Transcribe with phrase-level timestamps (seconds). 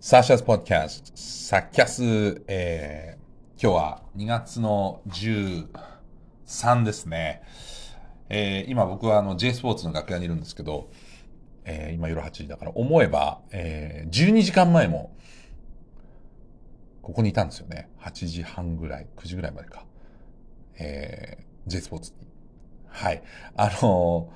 [0.00, 7.42] サーシャスポッドキャスト、サッキャス、えー、今日は2月の13ですね。
[8.28, 10.88] えー、今僕はあの J スポーツの楽屋にいるんですけど、
[11.64, 15.16] えー、今夜8時だから思えば、えー、12時間前も、
[17.02, 17.90] ここにいたんですよね。
[18.00, 19.84] 8時半ぐらい、9時ぐらいまでか。
[20.78, 22.18] えー、J スポーツに。
[22.86, 23.22] はい。
[23.56, 24.30] あの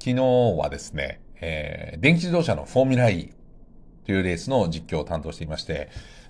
[0.00, 3.32] ー、昨日はですね、えー、電気自動車のフォーミュラ E
[4.04, 5.88] というレースの実況を担当していまして、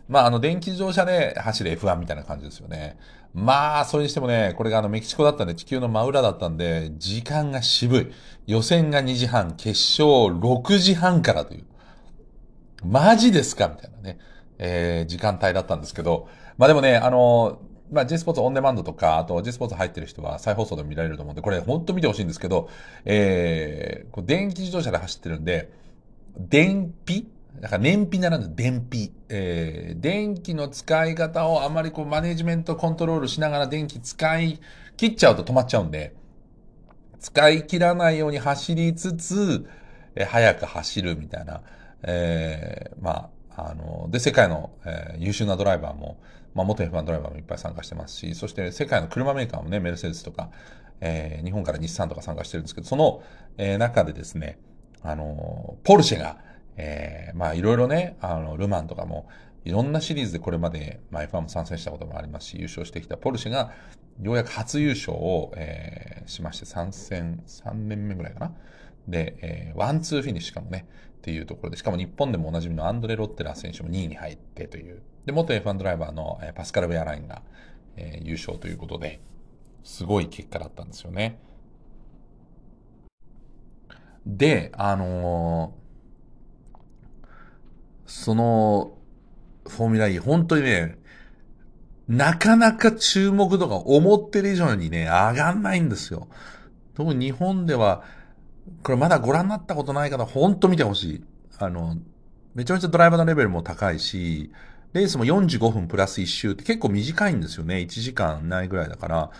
[0.08, 2.98] まあ、あの、電気自動車で走る F1 みたいな感じですよね。
[3.32, 8.12] まあ、それにしてもね、これがあの、メキシコだったんで、地球の真裏だったんで、時間が渋い。
[8.46, 11.64] 予選が2時半、決勝6時半からという。
[12.84, 13.68] マジですか？
[13.68, 14.18] みたいなね、
[14.58, 16.28] えー、時間帯だったんですけど、
[16.58, 17.60] まあでもね、あの、
[17.92, 22.68] まあ、J スポーツオンデマンドとか、あと J スポーツ入ってる人は再放送でも見られると思うんで、これ本当見てほしいんですけど、
[23.04, 25.72] えー、電気自動車で走ってるんで、
[26.36, 27.26] 電費
[27.60, 29.12] だから燃費ならぬ電費。
[29.28, 34.60] えー、電気の使い方をあまりこうマネジメントコントロールしながら電気使い
[34.96, 36.14] 切っちゃうと止まっちゃうんで、
[37.20, 39.66] 使い切らないように走りつつ、
[40.14, 41.62] えー、早く走るみたいな、
[42.02, 46.18] えー、まあ、あの、で、世界の、えー、優秀なドライバーも、
[46.54, 50.50] まあ、元 F1 ドライバーもいっぱい参加してますし、そして世界の車メーカーもね、メルセデスとか、
[51.00, 53.22] えー、日本から日産とか参加してるんですけど、その、
[53.58, 54.58] えー、中でですね、
[55.02, 56.38] あの、ポルシェが、
[56.76, 59.28] えー、まあいろいろね、あの、ルマンとかも、
[59.64, 63.72] いろんなシリーズでこれまで、まあ、F1 も参戦したこともありますし、優勝してきたポルシェが、
[64.22, 68.52] ようやく初優勝を、えー、しまして、参戦、3年目ぐらいかな。
[69.06, 70.86] で、えー、ワンツーフィニッシュかもね、
[71.18, 75.02] っていうところで、しかも日本でもおなじみのアンドレ・ロッテラー選手も2位に入ってという。
[75.26, 77.42] で、元 F1 ドライバーの、えー、パスカル・ベアラインが、
[77.96, 79.20] えー、優勝ということで、
[79.84, 81.38] すごい結果だったんですよね。
[84.26, 85.74] で、あの
[88.10, 88.98] その、
[89.68, 90.98] フォーミュラ E、本当にね、
[92.08, 96.26] なかなか注目度が思ってる以上にね、上がんないんですよ。
[96.94, 98.02] 特に日本では、
[98.82, 101.24] これまだご覧になったことない方、ほんと見てほしい。
[101.58, 101.98] あの、
[102.52, 104.50] めちゃめちゃドライバーのレベルも高いし、
[104.92, 107.76] レースも45分プラス1周って結構短いんですよね。
[107.76, 109.30] 1時間ないぐらいだから、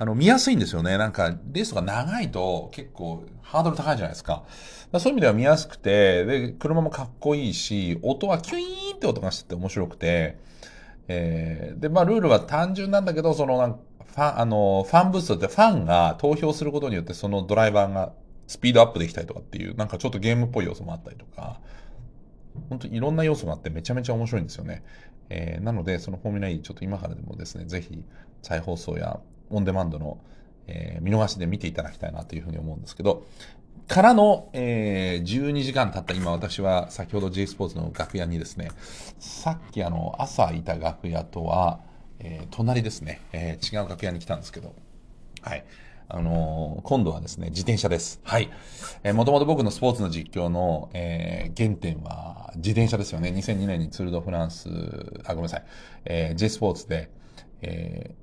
[0.00, 0.96] あの、見やすいんですよね。
[0.96, 4.44] なんか、レースとか長いと結構ハードル高いじゃないですか。
[4.90, 10.38] かそういう意味では見やすくて、で、車もかっこいいし、音はキュイーンって音がしてて面白くて、
[11.08, 18.14] えー、で、まあ、ルールは単純なんだけど、その、なんか、ファン、あの、ファンブーストってファンが投票することによってそのドライバーが
[18.46, 21.60] スピードアップできたりとかっていう、なんかちょっとゲームっぽい要素もあったりとか、
[22.68, 24.82] 本当にいろんな要素があってめちゃめちゃ面白いんですよね。
[25.28, 28.02] えー、なので、そのフォーミュラ E ちょっと今からでもですね、ぜひ
[28.42, 30.18] 再放送やオンデマンドの、
[30.66, 33.24] えー、見逃しで見ていただきたいなというふうに思うんですけど、
[33.86, 38.70] からの、えー、12時間経った今私は先ほど J スポーツの楽屋にですね、
[39.18, 41.80] さっきあの朝いた楽屋とは、
[42.20, 44.74] えー、隣ですね、えー、違う楽屋に来たんですけど、
[45.42, 45.64] はい。
[46.12, 48.20] あのー、今度はですね、自転車です。
[48.24, 48.50] はい。
[49.02, 53.30] えー、もともと僕のスポーツの実況の、えー、原点は自転車ですよね。
[53.30, 54.68] 2002年にツールドフランス、
[55.24, 55.64] あ、ごめんなさい。
[56.04, 57.10] えー、J スポーツで、
[57.62, 58.14] え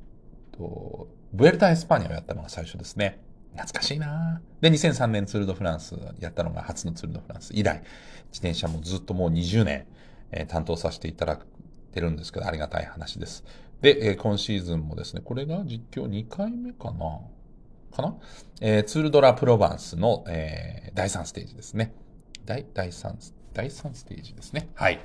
[0.52, 3.20] ー、と、ブエルタ・エスパニャをやったのが最初ですね。
[3.54, 7.82] 懐かしいなで、2003年ツールドフランスやったのが初のツールドフランス以来、
[8.32, 9.86] 自転車もずっともう20年、
[10.32, 11.38] えー、担当させていただい
[11.94, 13.44] てるんですけど、ありがたい話です。
[13.82, 17.20] で、えー、今シーズンもですね、これが実況2回目かな
[17.98, 18.16] かな？
[18.62, 21.94] えー、ツールドラプロバンスの、えー、第3ステージですね。
[22.46, 23.16] 第、第3、
[23.54, 24.70] 第3ステージですね。
[24.76, 25.00] はい。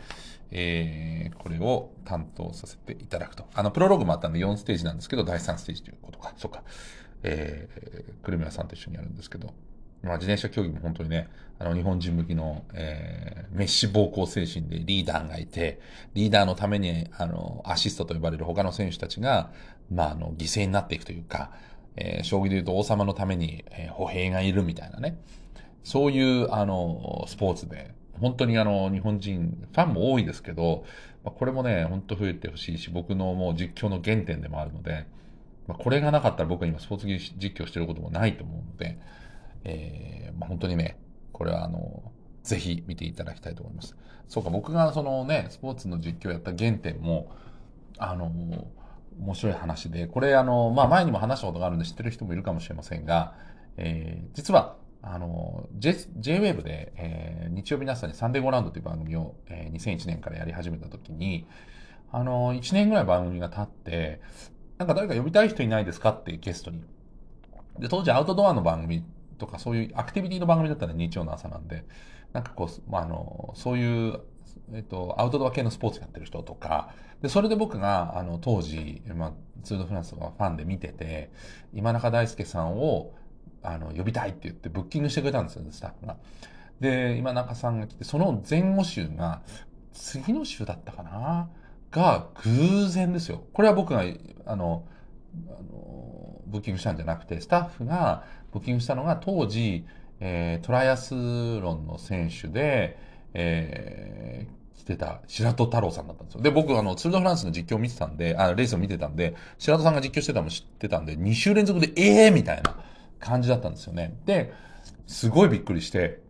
[0.52, 3.46] えー、これを担当させていただくと。
[3.54, 6.32] あの、プロローグもあったんで4ステージなんですけど、第3ステージということか。
[6.36, 6.62] そうか。
[7.24, 9.54] えー、クルミラさんと一緒にやるんですけど、
[10.02, 11.28] まあ、自転車競技も本当にね、
[11.58, 15.80] あの、日本人向きの、えー、メッシ暴行精神でリーダーがいて、
[16.14, 19.52] リーダーのために、あの、アシストと呼ばれる他の選手たちが、
[19.90, 21.52] まあ、あの、犠牲になっていくというか、
[21.96, 25.18] えー、将棋で言うと王様のために、えー、歩兵がいるみたいなね。
[25.84, 30.84] そういう、あの、スポーツで、本当にあの、日本人、ファンも多いですけど、
[31.24, 35.06] まあ、これもね、本当増えてほしいし、僕のもう実況の原点でもあるので、
[35.66, 38.98] まあ、これがなかったら僕は今スポーツ実況してることもないと思うので、
[39.64, 40.98] えー、まあ、本当にね、
[41.32, 42.12] これはあの、
[42.42, 43.96] ぜひ見ていただきたいと思います。
[44.28, 47.30] そうか、僕がそのね、スポーツの実況をやった原点も、
[47.98, 48.32] あの、
[49.18, 53.34] 面白い話で、これあの、まあ、前にも話したことがあるんで知ってる人もいるかもしれませんが、
[53.76, 61.46] えー、実は、あの、J、J-Wave で、えー、日曜日の朝にサンデーゴラウンドという番組を、えー、2001年からやり始めた時に、
[62.12, 64.20] あの、1年ぐらい番組が経って、
[64.78, 66.82] なんか誰か呼びたい人いないですかってゲストに。
[67.78, 69.04] で、当時アウトドアの番組
[69.38, 71.84] とかそういうアクティビティの番組だったら日曜の朝なんで、
[72.32, 74.20] なんかこう、まあ、あの、そういう
[74.72, 79.32] えっと、アウトドア系のスポーツやってる人とか、で、それで僕が、あの、当時、まあ、
[79.62, 81.30] ツードフランスとかファンで見てて、
[81.72, 83.14] 今中大輔さんを、
[83.62, 86.16] あの、呼びたいって言ってブッキングしてくれたんですよ、スタッフが。
[86.80, 89.42] で、今中さんが来て、その前後週が、
[89.92, 91.48] 次の週だったかな
[91.90, 93.44] が、偶然ですよ。
[93.52, 94.02] これは僕が、
[94.46, 94.84] あの、
[95.48, 99.86] あのブッキングしたんじゃなくて、スタッフがブッキングしたのが当時、
[100.20, 102.98] えー、トライアスロンの選手で、
[103.34, 106.40] えー、来てた白戸太郎さんだったんですよ。
[106.42, 112.76] で、僕、あの、ツールドフランスの実況を見てたんで、あ、レースを見てたんで、白戸さんが実況してたのも知ってたんで、2週連続で、ええー、みたいな
[113.20, 114.18] 感じだったんですよね。
[114.26, 114.52] で、
[115.06, 116.20] すごいびっくりして、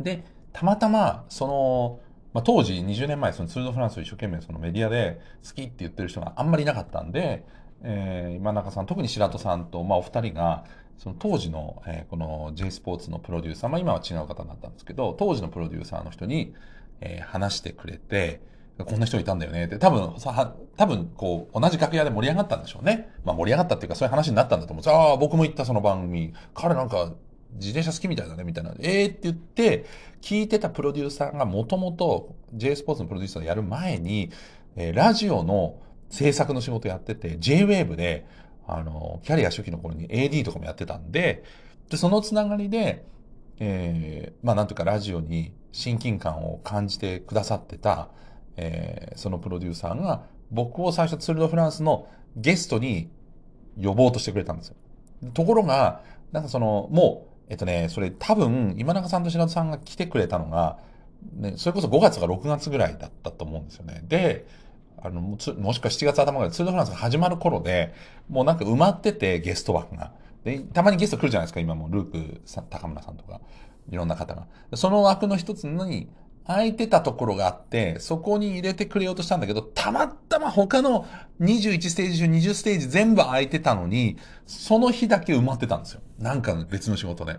[0.00, 2.00] で、たまたま、その、
[2.32, 7.44] まあ、当時20年前、そのツールドフランスを一生懸命そのメディアで好きって言ってる人があんまりいなかったんで、
[7.82, 10.64] えー、今中さん、特に白戸さんと、まあ、お二人が、
[11.02, 16.54] その当時の、えー、この J スポーツのプロデューサー、まあ今は違う方になったんですけど、当時のプロデューサーの人に、
[17.00, 18.40] えー、話してくれて、
[18.78, 23.10] こんな人いたんだよねって、多分、さ多分、こう、同じ楽屋で盛り上がったんでしょうね。
[23.24, 27.12] まあ盛り上がったっていうか、そういう話になったんだと思うんですああ、僕も行ったその番組、彼なんか、
[27.54, 28.72] 自転車好きみたいだね、みたいな。
[28.78, 29.86] ええー、って言って、
[30.20, 34.30] 聞いてたプロデューサーがもともと J スポーツのプロデューサーをやる前に、
[34.76, 38.24] えー、ラジオの制作の仕事やってて、J-Wave で、
[38.66, 41.44] あの、キャリア初期の頃に AD とかもやってたんで、
[41.90, 43.04] で、そのつながりで、
[43.58, 48.08] えー、まあなんとかラジオに親近感を感じてくださってた、
[48.56, 53.10] えー、そのプロデューサーが、僕を最初ツールドフランスのゲストに
[53.82, 54.76] 呼ぼうとしてくれたんですよ。
[55.34, 60.78] ところが、なんかその、もう、えっとね、それ多分、今中さんと白戸さんが来てくれたのが、
[61.34, 64.02] ね、それこそ5月か6月ぐらいだったと思うんですよね。
[64.08, 64.46] で、
[65.02, 67.92] あの、もしくは7月頭ぐらい、ツールドフランスが始まる頃で、
[68.28, 70.12] もうなんか埋まってて、ゲスト枠が。
[70.44, 73.40] で、たまにゲスト来るじゃないですか、今も、ルークさん、高村さんとか、
[73.90, 74.46] いろんな方が。
[74.74, 76.08] その枠の一つに、
[76.46, 81.06] 空いてたところがあって、そこに入れてくれようとしたんだけど、たまたま他の
[81.40, 84.16] 21ステージ中20ステージ全部空いてたのに、
[84.46, 86.00] その日だけ埋まってたんですよ。
[86.18, 87.36] なんか別の仕事で。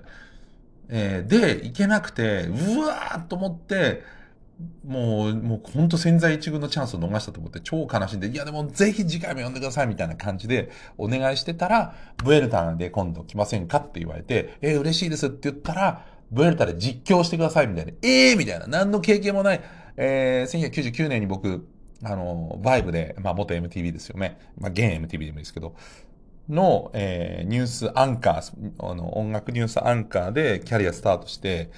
[0.90, 4.04] えー、で、行けなくて、うわーと思って、
[4.86, 19.62] もう、もう本当潜在一遇のチャンスを逃したと思って超悲しんで、いやでもぜひ次回も呼んでくださいみたいな感じでお願いしてたら、ブエルタで今度来ませんかって言われて、えー、嬉しいですって言ったら、ブエルタで実況してくださいみたいな、ええー、みたいな、何の経験もない、
[19.98, 21.68] えー、1999年に僕、
[22.04, 24.38] あの、バイブで、まあ元 MTV ですよね。
[24.58, 25.76] まあ現 MTV でもいいですけど、
[26.50, 31.72] の、えー、ニュースアンカー、あの、音楽ニュースアンカーでキャリアスタートして、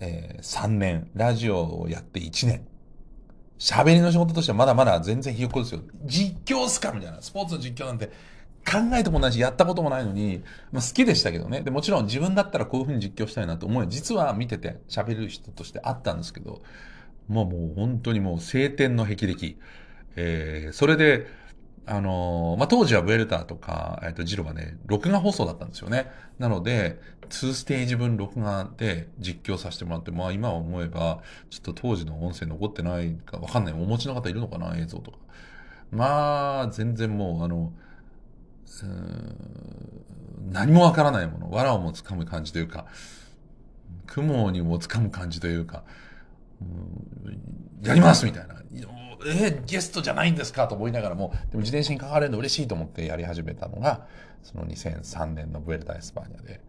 [0.00, 2.66] えー、3年、ラジオをやって1年。
[3.58, 5.80] 喋りの仕事としてはまだまだ全然ひよっこですよ。
[6.04, 7.20] 実況っすかみたいな。
[7.20, 8.06] スポーツの実況なんて
[8.66, 11.62] 考えてもないし、やったこともないのに、まあ、好きでしたけどね。
[11.62, 16.62] で、もちろん自分だったらこういう風に実況したいなと思い、実は見てて喋る人としてあったんですけど、
[17.26, 19.56] もうもう本当にもう晴天の霹靂。
[20.16, 21.26] えー、それで、
[21.90, 26.10] あのー、まあ、当時はブエルターとか、えっ、ー、と、ジロはね、録画放送だったんですよね。
[26.38, 27.00] なので、
[27.30, 33.74] 2ステージ分録画で実況させてもらって、まあ今思えば、ちょっと当時の音声残ってないかわかんない。
[33.74, 35.18] お持ちの方いるのかな映像とか。
[35.90, 37.72] まあ、全然もう、あの、
[40.50, 42.86] 何もわからないもの、藁をもつかむ感じというか、
[44.06, 45.84] 雲にもつかむ感じというか、
[47.82, 48.58] やりますみたいな。
[49.26, 54.06] えー、ゲストじゃないんですかと思いながらも、でも自転車に関われるの嬉しいと思ってやり始めたのが、
[54.42, 56.60] その2003年のブエルタ・エスパーニャで、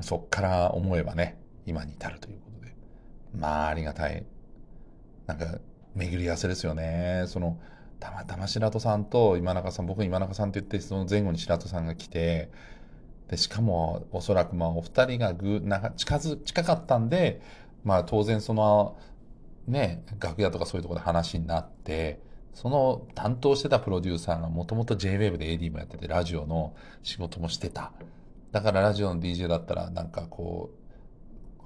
[0.00, 2.74] そっから思えばね、今に至るということで、
[3.34, 4.24] まあありがたい。
[5.26, 5.58] なんか、
[5.94, 7.24] 巡り合わせですよね。
[7.26, 7.58] その、
[7.98, 12.50] たまたま白戸さんと今中さん、僕今中さんって言って、その前後に白戸さんが来て、
[13.28, 17.40] で、しかも、おそらくまあ、お二人がぐ、なんか近づ、近かったんで、
[17.84, 18.98] まあ当然その、
[19.66, 22.20] ね、楽屋とかそういうところで話になって、
[22.54, 27.92] その担当してたプロデューサーがもともと JWAVE で AD もやってて、ラジオの仕事もしてた。
[28.52, 30.86] だからラジオの DJ だったらなんかこう、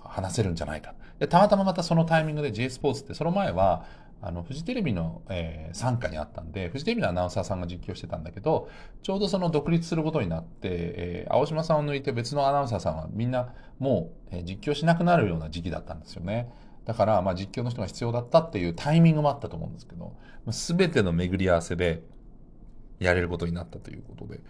[0.03, 0.95] 話せるんじゃないか。
[1.21, 3.85] で、たまたままたそのタイミングで J スポーツって、その前は、
[4.23, 8.69] あの、フジテレビの、えー、参加にあったんで、フジテレビのアナウンサーさんが実況してたんだけど、
[9.03, 16.53] ちょうどその独立することになって、えー、青島さんを抜いて別のアナウンサーさんはみんなもう、えー、実況しなくなるような時期だったんですよね。
[16.85, 20.15] だから、まあ実況の人が必要だったっていうタイミングもあったと思うんですけど、
[20.51, 22.03] すべての巡り合わせで
[22.99, 24.41] やれることになったということで、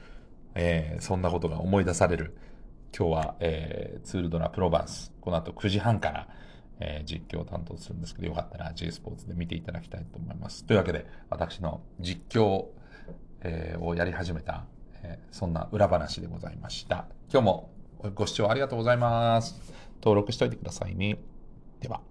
[0.54, 2.36] えー、そんなことが思い出される、
[2.96, 6.28] 今日は、えー、ツールドラプロバンス、この後9時半から、
[6.80, 10.64] えー、実況を担当するんですけど、よかったら J スポーツで見ていただきたいと思います。
[10.64, 12.66] というわけで、私の実況、
[13.42, 14.64] えー、をやり始めた、
[15.02, 17.06] えー、そんな裏話でございました。
[17.30, 17.70] 今日も
[18.14, 19.60] ご視聴ありがとうございます。
[20.02, 21.18] 登録しておいてくださいね。
[21.80, 22.09] では。